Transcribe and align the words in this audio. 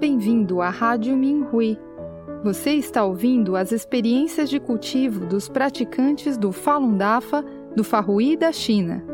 Bem-vindo 0.00 0.60
à 0.60 0.70
Rádio 0.70 1.16
Minhui. 1.16 1.76
Você 2.44 2.70
está 2.70 3.04
ouvindo 3.04 3.56
as 3.56 3.72
experiências 3.72 4.48
de 4.48 4.60
cultivo 4.60 5.26
dos 5.26 5.48
praticantes 5.48 6.38
do 6.38 6.52
Falun 6.52 6.96
Dafa 6.96 7.44
do 7.74 7.82
Farrui 7.82 8.36
da 8.36 8.52
China. 8.52 9.04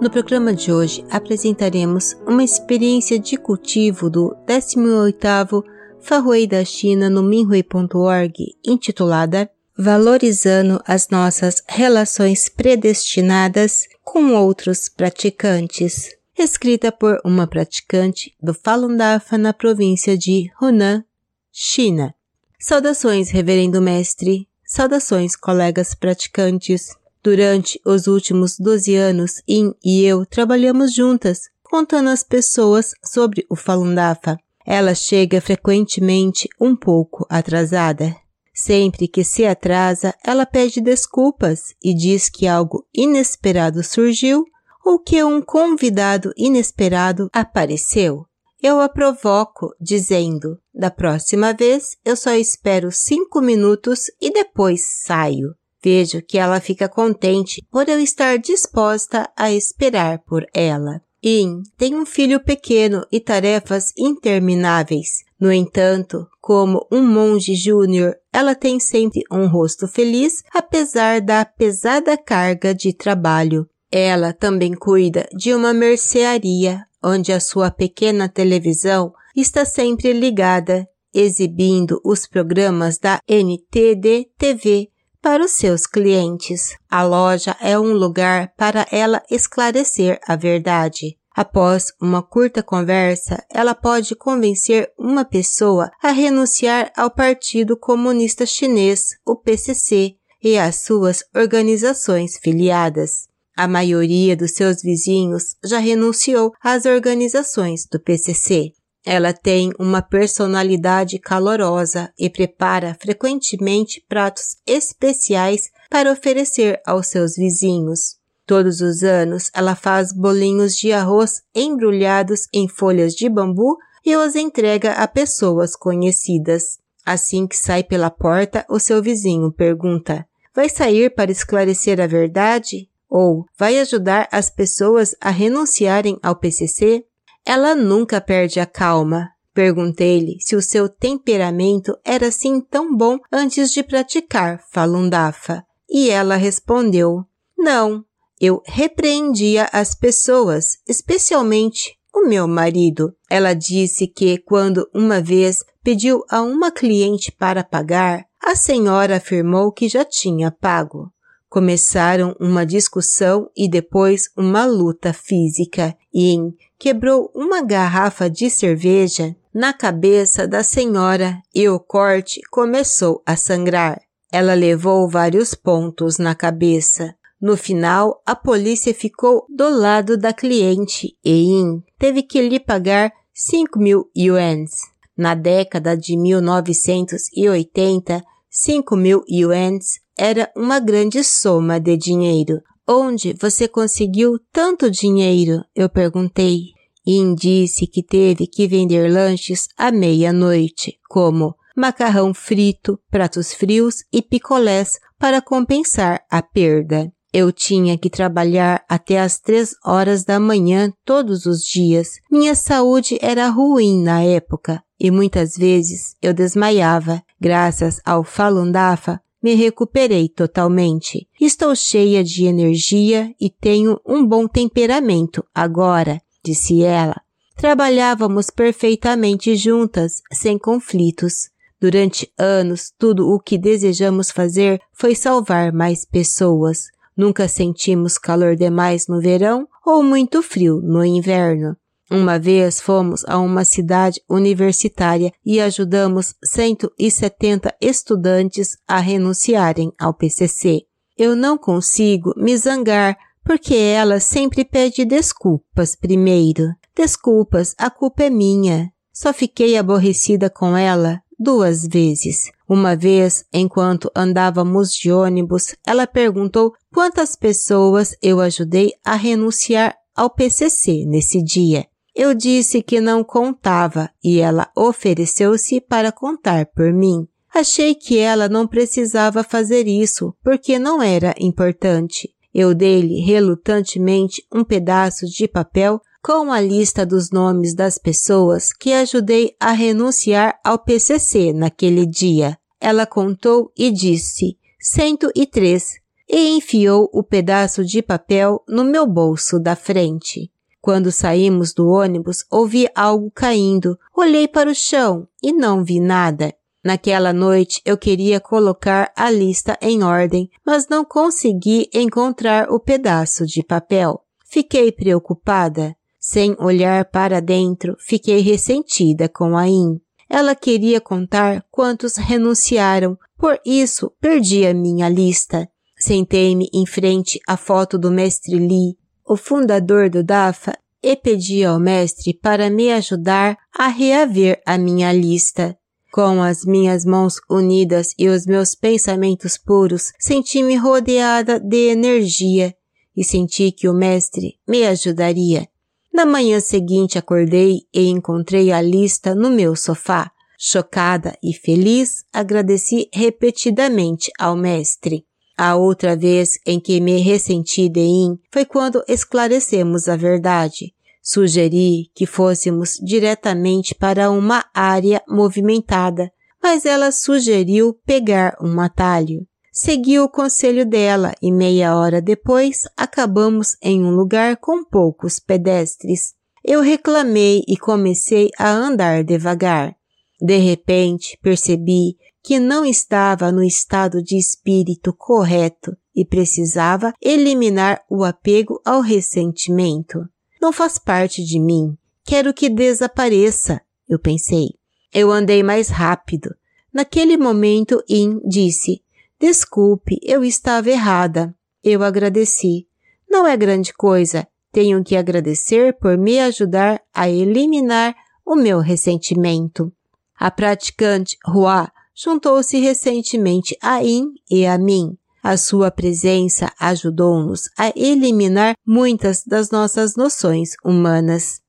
No 0.00 0.10
programa 0.10 0.52
de 0.52 0.70
hoje 0.70 1.06
apresentaremos 1.10 2.14
uma 2.26 2.44
experiência 2.44 3.18
de 3.18 3.38
cultivo 3.38 4.10
do 4.10 4.36
18º 4.46 5.64
Farrui 6.00 6.46
da 6.46 6.66
China 6.66 7.08
no 7.08 7.22
minhui.org, 7.22 8.54
intitulada 8.62 9.50
Valorizando 9.76 10.82
as 10.86 11.08
nossas 11.08 11.62
relações 11.66 12.48
predestinadas 12.48 13.86
com 14.04 14.34
outros 14.34 14.88
praticantes, 14.88 16.10
escrita 16.38 16.92
por 16.92 17.18
uma 17.24 17.46
praticante 17.46 18.34
do 18.40 18.52
Falun 18.52 18.96
Dafa 18.96 19.38
na 19.38 19.52
província 19.52 20.16
de 20.16 20.50
Hunan, 20.60 21.02
China. 21.50 22.14
Saudações, 22.58 23.30
Reverendo 23.30 23.80
Mestre. 23.80 24.46
Saudações, 24.64 25.34
colegas 25.34 25.94
praticantes. 25.94 26.90
Durante 27.22 27.80
os 27.84 28.06
últimos 28.06 28.58
12 28.58 28.94
anos, 28.94 29.42
In 29.48 29.72
e 29.82 30.04
eu 30.04 30.26
trabalhamos 30.26 30.94
juntas, 30.94 31.48
contando 31.62 32.10
às 32.10 32.22
pessoas 32.22 32.92
sobre 33.02 33.46
o 33.48 33.56
Falun 33.56 33.94
Dafa. 33.94 34.36
Ela 34.66 34.94
chega 34.94 35.40
frequentemente 35.40 36.48
um 36.60 36.76
pouco 36.76 37.26
atrasada. 37.30 38.14
Sempre 38.52 39.08
que 39.08 39.24
se 39.24 39.46
atrasa, 39.46 40.14
ela 40.24 40.44
pede 40.44 40.80
desculpas 40.80 41.74
e 41.82 41.94
diz 41.94 42.28
que 42.28 42.46
algo 42.46 42.86
inesperado 42.94 43.82
surgiu 43.82 44.44
ou 44.84 44.98
que 44.98 45.22
um 45.24 45.40
convidado 45.40 46.32
inesperado 46.36 47.28
apareceu. 47.32 48.26
Eu 48.62 48.80
a 48.80 48.88
provoco, 48.88 49.74
dizendo: 49.80 50.58
Da 50.72 50.90
próxima 50.90 51.52
vez 51.52 51.96
eu 52.04 52.14
só 52.14 52.32
espero 52.34 52.92
cinco 52.92 53.40
minutos 53.40 54.10
e 54.20 54.30
depois 54.30 54.82
saio. 55.04 55.54
Vejo 55.82 56.22
que 56.22 56.38
ela 56.38 56.60
fica 56.60 56.88
contente 56.88 57.60
por 57.70 57.88
eu 57.88 57.98
estar 57.98 58.38
disposta 58.38 59.28
a 59.36 59.50
esperar 59.50 60.20
por 60.20 60.46
ela. 60.54 61.00
In 61.20 61.62
tem 61.76 61.96
um 61.96 62.06
filho 62.06 62.38
pequeno 62.38 63.04
e 63.10 63.18
tarefas 63.18 63.92
intermináveis. 63.98 65.24
No 65.42 65.50
entanto, 65.52 66.28
como 66.40 66.86
um 66.88 67.02
monge 67.04 67.56
júnior, 67.56 68.14
ela 68.32 68.54
tem 68.54 68.78
sempre 68.78 69.24
um 69.28 69.48
rosto 69.48 69.88
feliz, 69.88 70.44
apesar 70.54 71.20
da 71.20 71.44
pesada 71.44 72.16
carga 72.16 72.72
de 72.72 72.92
trabalho. 72.92 73.68
Ela 73.90 74.32
também 74.32 74.72
cuida 74.72 75.28
de 75.36 75.52
uma 75.52 75.74
mercearia, 75.74 76.84
onde 77.02 77.32
a 77.32 77.40
sua 77.40 77.72
pequena 77.72 78.28
televisão 78.28 79.12
está 79.34 79.64
sempre 79.64 80.12
ligada, 80.12 80.86
exibindo 81.12 82.00
os 82.04 82.24
programas 82.24 82.96
da 82.96 83.18
NTD 83.26 84.28
TV 84.38 84.90
para 85.20 85.44
os 85.44 85.50
seus 85.50 85.88
clientes. 85.88 86.76
A 86.88 87.02
loja 87.02 87.56
é 87.60 87.76
um 87.76 87.92
lugar 87.94 88.52
para 88.56 88.86
ela 88.92 89.20
esclarecer 89.28 90.20
a 90.24 90.36
verdade. 90.36 91.16
Após 91.34 91.92
uma 92.00 92.22
curta 92.22 92.62
conversa, 92.62 93.42
ela 93.50 93.74
pode 93.74 94.14
convencer 94.14 94.92
uma 94.98 95.24
pessoa 95.24 95.90
a 96.02 96.10
renunciar 96.10 96.92
ao 96.96 97.10
Partido 97.10 97.76
Comunista 97.76 98.44
Chinês, 98.44 99.16
o 99.24 99.34
PCC, 99.34 100.16
e 100.42 100.58
às 100.58 100.82
suas 100.84 101.24
organizações 101.34 102.36
filiadas. 102.36 103.28
A 103.56 103.68
maioria 103.68 104.36
dos 104.36 104.52
seus 104.52 104.82
vizinhos 104.82 105.56
já 105.64 105.78
renunciou 105.78 106.52
às 106.62 106.84
organizações 106.84 107.86
do 107.86 108.00
PCC. 108.00 108.72
Ela 109.04 109.32
tem 109.32 109.72
uma 109.78 110.00
personalidade 110.00 111.18
calorosa 111.18 112.12
e 112.18 112.30
prepara 112.30 112.96
frequentemente 113.00 114.04
pratos 114.08 114.56
especiais 114.66 115.70
para 115.90 116.10
oferecer 116.10 116.80
aos 116.86 117.08
seus 117.08 117.34
vizinhos. 117.34 118.21
Todos 118.46 118.80
os 118.80 119.02
anos 119.02 119.50
ela 119.54 119.74
faz 119.74 120.12
bolinhos 120.12 120.76
de 120.76 120.92
arroz 120.92 121.42
embrulhados 121.54 122.48
em 122.52 122.68
folhas 122.68 123.14
de 123.14 123.28
bambu 123.28 123.76
e 124.04 124.16
os 124.16 124.34
entrega 124.34 124.92
a 124.92 125.06
pessoas 125.06 125.76
conhecidas. 125.76 126.78
Assim 127.04 127.46
que 127.46 127.56
sai 127.56 127.82
pela 127.82 128.10
porta, 128.10 128.64
o 128.68 128.78
seu 128.78 129.02
vizinho 129.02 129.52
pergunta: 129.52 130.26
Vai 130.54 130.68
sair 130.68 131.14
para 131.14 131.30
esclarecer 131.30 132.00
a 132.00 132.06
verdade? 132.06 132.88
Ou 133.08 133.44
vai 133.58 133.78
ajudar 133.78 134.28
as 134.32 134.48
pessoas 134.48 135.14
a 135.20 135.30
renunciarem 135.30 136.18
ao 136.22 136.36
PCC? 136.36 137.04
Ela 137.44 137.74
nunca 137.74 138.20
perde 138.20 138.60
a 138.60 138.66
calma. 138.66 139.30
Perguntei-lhe 139.54 140.38
se 140.40 140.56
o 140.56 140.62
seu 140.62 140.88
temperamento 140.88 141.94
era 142.04 142.28
assim 142.28 142.60
tão 142.60 142.96
bom 142.96 143.18
antes 143.30 143.70
de 143.70 143.82
praticar 143.82 144.62
Falun 144.70 145.08
Dafa. 145.08 145.64
E 145.90 146.08
ela 146.08 146.36
respondeu: 146.36 147.24
Não, 147.58 148.02
eu 148.42 148.60
repreendia 148.66 149.68
as 149.72 149.94
pessoas, 149.94 150.76
especialmente 150.88 151.96
o 152.12 152.26
meu 152.26 152.48
marido. 152.48 153.14
Ela 153.30 153.54
disse 153.54 154.08
que 154.08 154.36
quando 154.36 154.84
uma 154.92 155.20
vez 155.20 155.64
pediu 155.80 156.24
a 156.28 156.42
uma 156.42 156.72
cliente 156.72 157.30
para 157.30 157.62
pagar, 157.62 158.26
a 158.44 158.56
senhora 158.56 159.18
afirmou 159.18 159.70
que 159.70 159.88
já 159.88 160.04
tinha 160.04 160.50
pago. 160.50 161.08
Começaram 161.48 162.34
uma 162.40 162.66
discussão 162.66 163.48
e 163.56 163.68
depois 163.68 164.24
uma 164.36 164.64
luta 164.64 165.12
física. 165.12 165.96
In 166.12 166.52
quebrou 166.76 167.30
uma 167.32 167.62
garrafa 167.62 168.28
de 168.28 168.50
cerveja 168.50 169.36
na 169.54 169.72
cabeça 169.72 170.48
da 170.48 170.64
senhora 170.64 171.40
e 171.54 171.68
o 171.68 171.78
corte 171.78 172.40
começou 172.50 173.22
a 173.24 173.36
sangrar. 173.36 174.00
Ela 174.32 174.54
levou 174.54 175.08
vários 175.08 175.54
pontos 175.54 176.18
na 176.18 176.34
cabeça. 176.34 177.14
No 177.42 177.56
final, 177.56 178.22
a 178.24 178.36
polícia 178.36 178.94
ficou 178.94 179.44
do 179.48 179.68
lado 179.68 180.16
da 180.16 180.32
cliente 180.32 181.18
e 181.24 181.50
In 181.50 181.82
teve 181.98 182.22
que 182.22 182.40
lhe 182.40 182.60
pagar 182.60 183.12
5 183.34 183.80
mil 183.80 184.08
yuans. 184.16 184.70
Na 185.16 185.34
década 185.34 185.96
de 185.96 186.16
1980, 186.16 188.22
5 188.48 188.96
mil 188.96 189.24
yuans 189.28 189.98
era 190.16 190.52
uma 190.56 190.78
grande 190.78 191.24
soma 191.24 191.80
de 191.80 191.96
dinheiro. 191.96 192.62
Onde 192.86 193.32
você 193.32 193.66
conseguiu 193.66 194.38
tanto 194.52 194.88
dinheiro? 194.88 195.64
Eu 195.74 195.88
perguntei. 195.88 196.66
In 197.04 197.34
disse 197.34 197.88
que 197.88 198.04
teve 198.04 198.46
que 198.46 198.68
vender 198.68 199.12
lanches 199.12 199.66
à 199.76 199.90
meia-noite, 199.90 200.96
como 201.08 201.56
macarrão 201.76 202.32
frito, 202.32 203.00
pratos 203.10 203.52
frios 203.52 204.04
e 204.12 204.22
picolés 204.22 205.00
para 205.18 205.42
compensar 205.42 206.24
a 206.30 206.40
perda. 206.40 207.12
Eu 207.32 207.50
tinha 207.50 207.96
que 207.96 208.10
trabalhar 208.10 208.84
até 208.86 209.18
as 209.18 209.38
três 209.38 209.74
horas 209.82 210.22
da 210.22 210.38
manhã 210.38 210.92
todos 211.02 211.46
os 211.46 211.64
dias. 211.64 212.20
Minha 212.30 212.54
saúde 212.54 213.18
era 213.22 213.48
ruim 213.48 214.02
na 214.02 214.22
época 214.22 214.82
e 215.00 215.10
muitas 215.10 215.56
vezes 215.56 216.14
eu 216.20 216.34
desmaiava. 216.34 217.22
Graças 217.40 218.00
ao 218.04 218.22
Falun 218.22 218.70
Dafa, 218.70 219.18
me 219.42 219.54
recuperei 219.54 220.28
totalmente. 220.28 221.26
Estou 221.40 221.74
cheia 221.74 222.22
de 222.22 222.44
energia 222.44 223.34
e 223.40 223.48
tenho 223.48 223.98
um 224.06 224.24
bom 224.24 224.46
temperamento 224.46 225.42
agora, 225.54 226.20
disse 226.44 226.82
ela. 226.82 227.16
Trabalhávamos 227.56 228.50
perfeitamente 228.50 229.56
juntas, 229.56 230.20
sem 230.32 230.58
conflitos. 230.58 231.50
Durante 231.80 232.30
anos, 232.38 232.92
tudo 232.96 233.28
o 233.28 233.40
que 233.40 233.58
desejamos 233.58 234.30
fazer 234.30 234.80
foi 234.92 235.14
salvar 235.14 235.72
mais 235.72 236.04
pessoas. 236.04 236.84
Nunca 237.16 237.46
sentimos 237.48 238.18
calor 238.18 238.56
demais 238.56 239.06
no 239.06 239.20
verão 239.20 239.68
ou 239.84 240.02
muito 240.02 240.42
frio 240.42 240.80
no 240.82 241.04
inverno. 241.04 241.76
Uma 242.10 242.38
vez 242.38 242.80
fomos 242.80 243.24
a 243.26 243.38
uma 243.38 243.64
cidade 243.64 244.20
universitária 244.28 245.32
e 245.44 245.60
ajudamos 245.60 246.34
170 246.44 247.74
estudantes 247.80 248.76
a 248.86 248.98
renunciarem 248.98 249.92
ao 249.98 250.12
PCC. 250.12 250.82
Eu 251.16 251.34
não 251.34 251.56
consigo 251.56 252.34
me 252.36 252.56
zangar 252.56 253.16
porque 253.44 253.74
ela 253.74 254.20
sempre 254.20 254.64
pede 254.64 255.04
desculpas 255.04 255.96
primeiro. 255.96 256.74
Desculpas, 256.94 257.74
a 257.78 257.90
culpa 257.90 258.24
é 258.24 258.30
minha. 258.30 258.92
Só 259.12 259.32
fiquei 259.32 259.76
aborrecida 259.76 260.50
com 260.50 260.76
ela 260.76 261.22
duas 261.42 261.86
vezes. 261.86 262.50
Uma 262.68 262.94
vez, 262.94 263.44
enquanto 263.52 264.10
andávamos 264.14 264.94
de 264.94 265.10
ônibus, 265.10 265.74
ela 265.86 266.06
perguntou 266.06 266.72
quantas 266.92 267.34
pessoas 267.36 268.16
eu 268.22 268.40
ajudei 268.40 268.92
a 269.04 269.14
renunciar 269.14 269.96
ao 270.14 270.30
PCC 270.30 271.04
nesse 271.06 271.42
dia. 271.42 271.86
Eu 272.14 272.34
disse 272.34 272.82
que 272.82 273.00
não 273.00 273.24
contava 273.24 274.10
e 274.22 274.38
ela 274.38 274.70
ofereceu-se 274.76 275.80
para 275.80 276.12
contar 276.12 276.66
por 276.66 276.92
mim. 276.92 277.26
Achei 277.54 277.94
que 277.94 278.18
ela 278.18 278.48
não 278.48 278.66
precisava 278.66 279.42
fazer 279.42 279.86
isso 279.86 280.34
porque 280.42 280.78
não 280.78 281.02
era 281.02 281.34
importante. 281.38 282.30
Eu 282.54 282.74
dei-lhe 282.74 283.20
relutantemente 283.20 284.44
um 284.52 284.62
pedaço 284.62 285.26
de 285.26 285.48
papel 285.48 286.00
com 286.22 286.52
a 286.52 286.60
lista 286.60 287.04
dos 287.04 287.30
nomes 287.30 287.74
das 287.74 287.98
pessoas 287.98 288.72
que 288.72 288.92
ajudei 288.92 289.56
a 289.58 289.72
renunciar 289.72 290.56
ao 290.64 290.78
PCC 290.78 291.52
naquele 291.52 292.06
dia. 292.06 292.56
Ela 292.80 293.06
contou 293.06 293.72
e 293.76 293.90
disse 293.90 294.56
103 294.80 296.00
e 296.30 296.56
enfiou 296.56 297.10
o 297.12 297.24
pedaço 297.24 297.84
de 297.84 298.00
papel 298.00 298.62
no 298.68 298.84
meu 298.84 299.04
bolso 299.04 299.58
da 299.58 299.74
frente. 299.74 300.50
Quando 300.80 301.10
saímos 301.10 301.72
do 301.72 301.88
ônibus, 301.88 302.44
ouvi 302.50 302.88
algo 302.94 303.30
caindo. 303.32 303.98
Olhei 304.16 304.46
para 304.46 304.70
o 304.70 304.74
chão 304.74 305.26
e 305.42 305.52
não 305.52 305.84
vi 305.84 305.98
nada. 305.98 306.54
Naquela 306.84 307.32
noite 307.32 307.80
eu 307.84 307.96
queria 307.96 308.40
colocar 308.40 309.12
a 309.16 309.30
lista 309.30 309.76
em 309.80 310.02
ordem, 310.02 310.48
mas 310.64 310.88
não 310.88 311.04
consegui 311.04 311.88
encontrar 311.92 312.70
o 312.70 312.80
pedaço 312.80 313.44
de 313.44 313.62
papel. 313.62 314.24
Fiquei 314.44 314.90
preocupada. 314.90 315.96
Sem 316.24 316.54
olhar 316.60 317.04
para 317.06 317.40
dentro, 317.40 317.96
fiquei 317.98 318.38
ressentida 318.38 319.28
com 319.28 319.56
a 319.56 319.66
In. 319.66 320.00
Ela 320.30 320.54
queria 320.54 321.00
contar 321.00 321.66
quantos 321.68 322.14
renunciaram, 322.14 323.18
por 323.36 323.58
isso 323.66 324.12
perdi 324.20 324.64
a 324.64 324.72
minha 324.72 325.08
lista. 325.08 325.68
Sentei-me 325.98 326.70
em 326.72 326.86
frente 326.86 327.40
à 327.44 327.56
foto 327.56 327.98
do 327.98 328.08
mestre 328.08 328.56
Lee, 328.56 328.96
o 329.26 329.36
fundador 329.36 330.08
do 330.08 330.22
DAFA, 330.22 330.78
e 331.02 331.16
pedi 331.16 331.64
ao 331.64 331.80
mestre 331.80 332.32
para 332.32 332.70
me 332.70 332.92
ajudar 332.92 333.58
a 333.76 333.88
reaver 333.88 334.62
a 334.64 334.78
minha 334.78 335.12
lista. 335.12 335.76
Com 336.12 336.40
as 336.40 336.64
minhas 336.64 337.04
mãos 337.04 337.40
unidas 337.50 338.14
e 338.16 338.28
os 338.28 338.46
meus 338.46 338.76
pensamentos 338.76 339.58
puros, 339.58 340.12
senti-me 340.20 340.76
rodeada 340.76 341.58
de 341.58 341.88
energia 341.88 342.72
e 343.16 343.24
senti 343.24 343.72
que 343.72 343.88
o 343.88 343.92
Mestre 343.92 344.54
me 344.68 344.86
ajudaria. 344.86 345.71
Na 346.12 346.26
manhã 346.26 346.60
seguinte 346.60 347.16
acordei 347.16 347.86
e 347.92 348.08
encontrei 348.08 348.70
a 348.70 348.82
lista 348.82 349.34
no 349.34 349.48
meu 349.48 349.74
sofá. 349.74 350.30
Chocada 350.58 351.36
e 351.42 351.54
feliz, 351.54 352.24
agradeci 352.32 353.08
repetidamente 353.12 354.30
ao 354.38 354.54
Mestre. 354.54 355.24
A 355.56 355.74
outra 355.74 356.14
vez 356.14 356.58
em 356.66 356.78
que 356.78 357.00
me 357.00 357.18
ressenti 357.18 357.88
de 357.88 358.00
In 358.00 358.38
foi 358.50 358.64
quando 358.64 359.02
esclarecemos 359.08 360.08
a 360.08 360.16
verdade. 360.16 360.94
Sugeri 361.22 362.10
que 362.14 362.26
fôssemos 362.26 362.98
diretamente 363.02 363.94
para 363.94 364.30
uma 364.30 364.64
área 364.74 365.22
movimentada, 365.28 366.30
mas 366.62 366.84
ela 366.84 367.10
sugeriu 367.10 367.94
pegar 368.04 368.56
um 368.60 368.80
atalho. 368.80 369.46
Segui 369.74 370.20
o 370.20 370.28
conselho 370.28 370.84
dela 370.84 371.32
e 371.40 371.50
meia 371.50 371.96
hora 371.96 372.20
depois 372.20 372.82
acabamos 372.94 373.74
em 373.80 374.04
um 374.04 374.10
lugar 374.10 374.58
com 374.58 374.84
poucos 374.84 375.38
pedestres. 375.38 376.34
Eu 376.62 376.82
reclamei 376.82 377.64
e 377.66 377.78
comecei 377.78 378.50
a 378.58 378.68
andar 378.68 379.24
devagar. 379.24 379.96
De 380.38 380.58
repente 380.58 381.38
percebi 381.42 382.18
que 382.42 382.58
não 382.58 382.84
estava 382.84 383.50
no 383.50 383.62
estado 383.62 384.22
de 384.22 384.36
espírito 384.36 385.10
correto 385.10 385.96
e 386.14 386.22
precisava 386.22 387.14
eliminar 387.22 388.02
o 388.10 388.24
apego 388.24 388.78
ao 388.84 389.00
ressentimento. 389.00 390.28
Não 390.60 390.70
faz 390.70 390.98
parte 390.98 391.42
de 391.42 391.58
mim. 391.58 391.96
Quero 392.26 392.52
que 392.52 392.68
desapareça, 392.68 393.80
eu 394.06 394.18
pensei. 394.18 394.74
Eu 395.14 395.30
andei 395.30 395.62
mais 395.62 395.88
rápido. 395.88 396.54
Naquele 396.92 397.38
momento, 397.38 398.04
In 398.06 398.38
disse, 398.46 399.02
Desculpe, 399.42 400.20
eu 400.22 400.44
estava 400.44 400.88
errada. 400.88 401.52
Eu 401.82 402.04
agradeci. 402.04 402.86
Não 403.28 403.44
é 403.44 403.56
grande 403.56 403.92
coisa. 403.92 404.46
Tenho 404.70 405.02
que 405.02 405.16
agradecer 405.16 405.98
por 405.98 406.16
me 406.16 406.38
ajudar 406.38 407.02
a 407.12 407.28
eliminar 407.28 408.14
o 408.46 408.54
meu 408.54 408.78
ressentimento. 408.78 409.92
A 410.38 410.48
praticante 410.48 411.36
Hua 411.44 411.90
juntou-se 412.14 412.78
recentemente 412.78 413.76
a 413.82 414.00
In 414.04 414.32
e 414.48 414.64
a 414.64 414.78
mim. 414.78 415.18
A 415.42 415.56
sua 415.56 415.90
presença 415.90 416.72
ajudou-nos 416.78 417.68
a 417.76 417.92
eliminar 417.96 418.76
muitas 418.86 419.42
das 419.44 419.72
nossas 419.72 420.14
noções 420.14 420.74
humanas. 420.84 421.61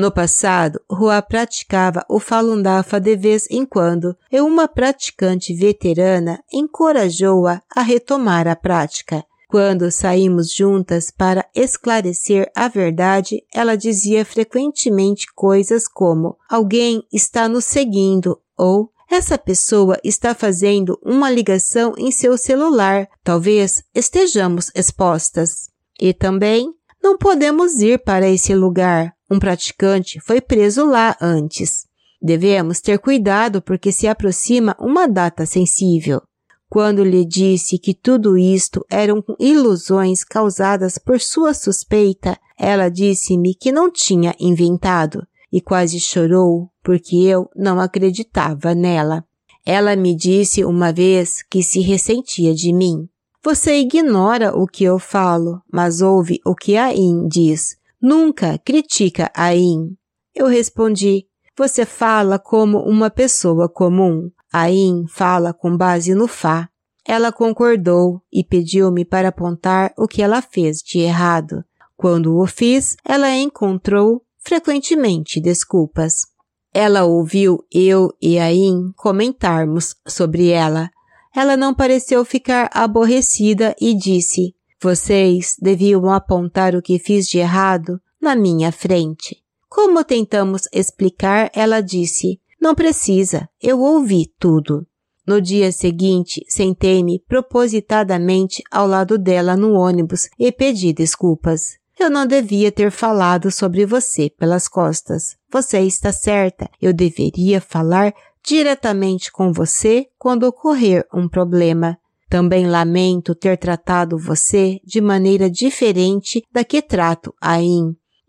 No 0.00 0.10
passado, 0.10 0.80
Rua 0.90 1.20
praticava 1.20 2.02
o 2.08 2.18
Falun 2.18 2.62
Dafa 2.62 2.98
de 2.98 3.14
vez 3.14 3.46
em 3.50 3.66
quando 3.66 4.16
e 4.32 4.40
uma 4.40 4.66
praticante 4.66 5.52
veterana 5.52 6.42
encorajou-a 6.50 7.60
a 7.76 7.82
retomar 7.82 8.48
a 8.48 8.56
prática. 8.56 9.22
Quando 9.46 9.90
saímos 9.90 10.54
juntas 10.54 11.10
para 11.10 11.44
esclarecer 11.54 12.50
a 12.56 12.66
verdade, 12.66 13.44
ela 13.52 13.76
dizia 13.76 14.24
frequentemente 14.24 15.26
coisas 15.34 15.86
como 15.86 16.38
alguém 16.48 17.06
está 17.12 17.46
nos 17.46 17.66
seguindo 17.66 18.40
ou 18.56 18.90
essa 19.10 19.36
pessoa 19.36 20.00
está 20.02 20.34
fazendo 20.34 20.98
uma 21.04 21.30
ligação 21.30 21.92
em 21.98 22.10
seu 22.10 22.38
celular. 22.38 23.06
Talvez 23.22 23.84
estejamos 23.94 24.70
expostas. 24.74 25.68
E 26.00 26.14
também 26.14 26.74
não 27.02 27.16
podemos 27.16 27.80
ir 27.80 27.98
para 28.02 28.28
esse 28.28 28.54
lugar. 28.54 29.14
Um 29.30 29.38
praticante 29.38 30.20
foi 30.20 30.40
preso 30.40 30.84
lá 30.84 31.16
antes. 31.20 31.86
Devemos 32.20 32.80
ter 32.80 32.98
cuidado 32.98 33.62
porque 33.62 33.90
se 33.90 34.06
aproxima 34.06 34.76
uma 34.78 35.06
data 35.06 35.46
sensível. 35.46 36.20
Quando 36.68 37.02
lhe 37.02 37.24
disse 37.24 37.78
que 37.78 37.94
tudo 37.94 38.38
isto 38.38 38.84
eram 38.88 39.24
ilusões 39.40 40.22
causadas 40.22 40.98
por 40.98 41.20
sua 41.20 41.52
suspeita, 41.52 42.38
ela 42.58 42.88
disse-me 42.88 43.54
que 43.54 43.72
não 43.72 43.90
tinha 43.90 44.36
inventado 44.38 45.26
e 45.52 45.60
quase 45.60 45.98
chorou 45.98 46.70
porque 46.82 47.16
eu 47.16 47.48
não 47.56 47.80
acreditava 47.80 48.74
nela. 48.74 49.24
Ela 49.66 49.96
me 49.96 50.14
disse 50.14 50.64
uma 50.64 50.92
vez 50.92 51.42
que 51.42 51.62
se 51.62 51.80
ressentia 51.80 52.54
de 52.54 52.72
mim. 52.72 53.08
Você 53.42 53.78
ignora 53.80 54.54
o 54.54 54.66
que 54.66 54.84
eu 54.84 54.98
falo, 54.98 55.62
mas 55.72 56.02
ouve 56.02 56.40
o 56.44 56.54
que 56.54 56.76
a 56.76 56.94
In 56.94 57.26
diz. 57.26 57.74
Nunca 58.00 58.58
critica 58.58 59.30
a 59.34 59.54
In. 59.54 59.96
Eu 60.34 60.46
respondi, 60.46 61.26
você 61.56 61.86
fala 61.86 62.38
como 62.38 62.78
uma 62.78 63.08
pessoa 63.08 63.66
comum. 63.66 64.30
A 64.52 64.70
In 64.70 65.06
fala 65.08 65.54
com 65.54 65.74
base 65.74 66.14
no 66.14 66.28
Fá. 66.28 66.68
Ela 67.06 67.32
concordou 67.32 68.20
e 68.30 68.44
pediu-me 68.44 69.06
para 69.06 69.28
apontar 69.28 69.92
o 69.96 70.06
que 70.06 70.20
ela 70.20 70.42
fez 70.42 70.78
de 70.78 70.98
errado. 70.98 71.64
Quando 71.96 72.38
o 72.38 72.46
fiz, 72.46 72.94
ela 73.04 73.34
encontrou 73.34 74.22
frequentemente 74.38 75.40
desculpas. 75.40 76.26
Ela 76.74 77.04
ouviu 77.04 77.64
eu 77.72 78.10
e 78.20 78.38
a 78.38 78.52
In 78.52 78.92
comentarmos 78.96 79.96
sobre 80.06 80.48
ela. 80.48 80.90
Ela 81.34 81.56
não 81.56 81.74
pareceu 81.74 82.24
ficar 82.24 82.68
aborrecida 82.72 83.74
e 83.80 83.94
disse: 83.94 84.54
Vocês 84.80 85.56
deviam 85.60 86.10
apontar 86.10 86.74
o 86.74 86.82
que 86.82 86.98
fiz 86.98 87.26
de 87.28 87.38
errado 87.38 88.00
na 88.20 88.34
minha 88.34 88.72
frente. 88.72 89.42
Como 89.68 90.04
tentamos 90.04 90.62
explicar, 90.72 91.50
ela 91.54 91.80
disse: 91.80 92.40
Não 92.60 92.74
precisa, 92.74 93.48
eu 93.62 93.80
ouvi 93.80 94.32
tudo. 94.38 94.86
No 95.26 95.40
dia 95.40 95.70
seguinte, 95.70 96.44
sentei-me 96.48 97.20
propositadamente 97.20 98.64
ao 98.68 98.86
lado 98.86 99.16
dela 99.16 99.56
no 99.56 99.74
ônibus 99.74 100.28
e 100.36 100.50
pedi 100.50 100.92
desculpas. 100.92 101.78
Eu 102.00 102.10
não 102.10 102.26
devia 102.26 102.72
ter 102.72 102.90
falado 102.90 103.50
sobre 103.50 103.84
você 103.84 104.30
pelas 104.30 104.66
costas. 104.66 105.36
Você 105.52 105.80
está 105.80 106.10
certa. 106.10 106.68
Eu 106.80 106.94
deveria 106.94 107.60
falar 107.60 108.14
diretamente 108.44 109.30
com 109.30 109.52
você 109.52 110.06
quando 110.18 110.44
ocorrer 110.44 111.06
um 111.12 111.28
problema. 111.28 111.98
Também 112.28 112.66
lamento 112.66 113.34
ter 113.34 113.58
tratado 113.58 114.16
você 114.16 114.78
de 114.84 115.00
maneira 115.00 115.50
diferente 115.50 116.42
da 116.52 116.64
que 116.64 116.80
trato 116.80 117.34
a. 117.40 117.58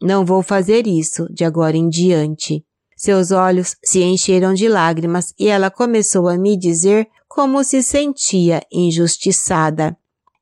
Não 0.01 0.25
vou 0.25 0.41
fazer 0.41 0.87
isso 0.87 1.27
de 1.31 1.43
agora 1.43 1.77
em 1.77 1.87
diante. 1.87 2.65
Seus 2.97 3.31
olhos 3.31 3.75
se 3.83 4.01
encheram 4.01 4.53
de 4.53 4.67
lágrimas 4.67 5.33
e 5.39 5.47
ela 5.47 5.69
começou 5.69 6.27
a 6.27 6.37
me 6.37 6.57
dizer 6.57 7.07
como 7.27 7.63
se 7.63 7.81
sentia 7.81 8.61
injustiçada. 8.71 9.95